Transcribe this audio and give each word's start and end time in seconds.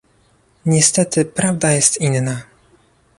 Niestety 0.65 1.25
prawda 1.25 1.71
jest 1.71 2.01
inna 2.01 2.41